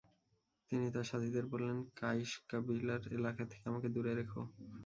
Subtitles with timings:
[0.71, 4.31] তিনি তার সাথীদের বললেন, কাইশ কবিলার এলাকা থেকে আমাকে দূরে রেখ।